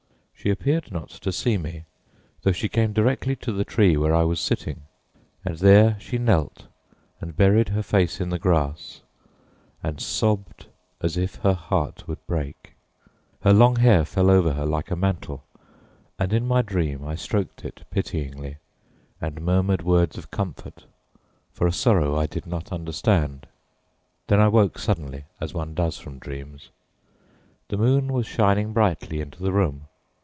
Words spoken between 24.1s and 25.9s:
Then I woke suddenly as one